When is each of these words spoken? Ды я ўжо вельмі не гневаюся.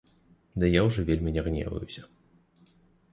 Ды 0.61 0.65
я 0.75 0.81
ўжо 0.87 1.03
вельмі 1.09 1.33
не 1.35 1.43
гневаюся. 1.49 2.01